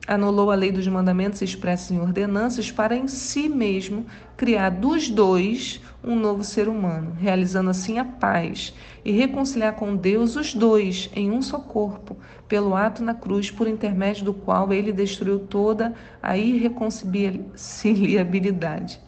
anulou 0.05 0.51
a 0.51 0.57
lei 0.57 0.73
dos 0.73 0.89
mandamentos 0.89 1.41
expressos 1.41 1.93
em 1.93 2.01
ordenanças 2.01 2.73
para 2.73 2.97
em 2.97 3.07
si 3.07 3.49
mesmo 3.49 4.05
criar 4.37 4.71
dos 4.71 5.09
dois 5.09 5.81
um 6.03 6.17
novo 6.17 6.43
ser 6.43 6.67
humano, 6.69 7.13
realizando 7.19 7.71
assim 7.71 8.01
a 8.01 8.05
paz 8.05 8.75
e 9.05 9.13
reconciliar 9.13 9.75
com 9.75 9.95
Deus 9.97 10.35
os 10.35 10.53
dois 10.53 11.09
em 11.15 11.31
um 11.31 11.41
só 11.41 11.61
corpo, 11.61 12.17
pelo 12.49 12.75
ato 12.75 13.01
na 13.03 13.15
cruz 13.15 13.49
por 13.51 13.69
intermédio 13.69 14.25
do 14.25 14.35
qual 14.35 14.73
ele 14.73 14.93
destruiu 14.93 15.39
toda 15.39 15.95
a 16.23 16.37
irreconciliabilidade. 16.37 19.06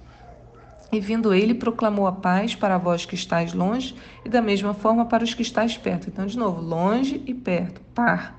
E 0.90 1.00
vindo 1.00 1.34
ele, 1.34 1.52
proclamou 1.52 2.06
a 2.06 2.12
paz 2.12 2.54
para 2.54 2.78
vós 2.78 3.04
que 3.04 3.14
estáis 3.14 3.52
longe, 3.52 3.94
e 4.24 4.28
da 4.28 4.40
mesma 4.40 4.72
forma 4.72 5.04
para 5.04 5.22
os 5.22 5.34
que 5.34 5.42
estáis 5.42 5.76
perto. 5.76 6.08
Então, 6.08 6.24
de 6.24 6.38
novo, 6.38 6.62
longe 6.62 7.22
e 7.26 7.34
perto, 7.34 7.80
par. 7.94 8.38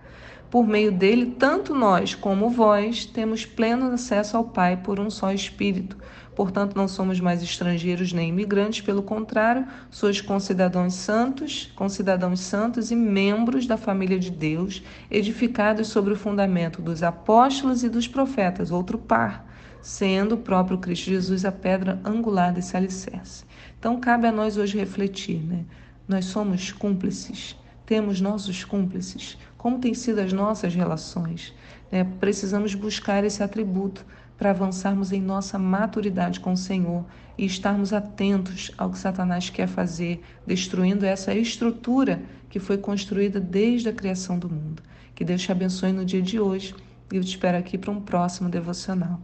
Por 0.50 0.66
meio 0.66 0.92
dele, 0.92 1.36
tanto 1.38 1.76
nós 1.76 2.16
como 2.16 2.50
vós 2.50 3.06
temos 3.06 3.46
pleno 3.46 3.92
acesso 3.92 4.36
ao 4.36 4.46
Pai 4.46 4.78
por 4.78 5.00
um 5.00 5.12
só 5.12 5.32
Espírito. 5.32 5.96
Portanto, 6.36 6.76
não 6.76 6.88
somos 6.88 7.20
mais 7.20 7.44
estrangeiros 7.44 8.14
nem 8.14 8.30
imigrantes, 8.30 8.82
pelo 8.82 9.04
contrário, 9.04 9.68
sois 9.92 10.20
concidadãos 10.20 10.96
santos, 10.96 11.72
concidadãos 11.76 12.40
santos 12.40 12.90
e 12.90 12.96
membros 12.96 13.68
da 13.68 13.78
família 13.78 14.18
de 14.18 14.32
Deus, 14.32 14.82
edificados 15.12 15.90
sobre 15.90 16.14
o 16.14 16.18
fundamento 16.18 16.82
dos 16.82 17.04
apóstolos 17.04 17.84
e 17.84 17.90
dos 17.90 18.08
profetas, 18.08 18.72
outro 18.72 18.98
par 18.98 19.49
sendo 19.82 20.36
o 20.36 20.38
próprio 20.40 20.78
Cristo 20.78 21.10
Jesus 21.10 21.46
a 21.46 21.52
pedra 21.52 22.00
angular 22.04 22.54
desse 22.54 22.76
alicerce. 22.76 23.46
Então, 23.78 24.00
cabe 24.00 24.28
a 24.28 24.32
nós 24.32 24.58
hoje 24.58 24.78
refletir, 24.78 25.42
né? 25.42 25.66
Nós 26.08 26.26
somos 26.26 26.72
cúmplices, 26.72 27.56
temos 27.86 28.20
nossos 28.20 28.64
cúmplices, 28.64 29.38
como 29.58 29.80
têm 29.80 29.94
sido 29.94 30.20
as 30.20 30.34
nossas 30.34 30.74
relações. 30.74 31.54
Né? 31.92 32.04
Precisamos 32.20 32.74
buscar 32.74 33.24
esse 33.24 33.44
atributo 33.44 34.06
para 34.38 34.52
avançarmos 34.52 35.12
em 35.12 35.22
nossa 35.22 35.60
maturidade 35.60 36.40
com 36.40 36.54
o 36.54 36.58
Senhor 36.58 37.06
e 37.38 37.46
estarmos 37.46 37.94
atentos 37.94 38.72
ao 38.78 38.90
que 38.90 38.98
Satanás 38.98 39.50
quer 39.50 39.68
fazer, 39.68 40.22
destruindo 40.48 41.06
essa 41.06 41.34
estrutura 41.36 42.22
que 42.50 42.60
foi 42.60 42.78
construída 42.78 43.40
desde 43.40 43.90
a 43.90 43.94
criação 43.94 44.40
do 44.40 44.50
mundo. 44.50 44.82
Que 45.14 45.26
Deus 45.26 45.42
te 45.42 45.52
abençoe 45.52 45.92
no 45.92 46.06
dia 46.06 46.22
de 46.22 46.40
hoje 46.40 46.74
e 47.12 47.18
eu 47.18 47.24
te 47.24 47.30
espero 47.30 47.58
aqui 47.58 47.78
para 47.78 47.92
um 47.92 48.02
próximo 48.02 48.50
devocional. 48.50 49.20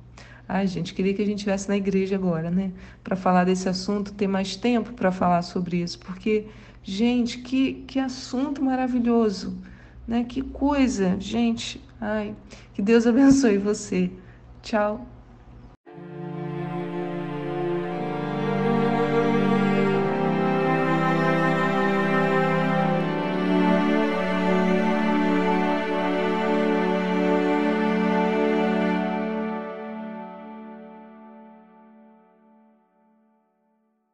Ai, 0.48 0.68
gente, 0.68 0.94
queria 0.94 1.14
que 1.14 1.22
a 1.22 1.26
gente 1.26 1.38
estivesse 1.40 1.68
na 1.68 1.76
igreja 1.78 2.16
agora, 2.16 2.52
né? 2.52 2.72
Para 3.04 3.16
falar 3.16 3.46
desse 3.46 3.68
assunto, 3.68 4.14
ter 4.14 4.28
mais 4.28 4.56
tempo 4.56 4.94
para 4.94 5.12
falar 5.12 5.42
sobre 5.42 5.78
isso, 5.82 6.00
porque, 6.00 6.48
gente, 6.84 7.40
que, 7.40 7.84
que 7.88 8.00
assunto 8.00 8.64
maravilhoso, 8.64 9.58
né? 10.08 10.24
Que 10.24 10.42
coisa, 10.42 11.20
gente. 11.20 11.82
Ai, 12.00 12.36
que 12.74 12.82
Deus 12.82 13.08
abençoe 13.08 13.58
você. 13.58 14.12
Tchau. 14.62 15.15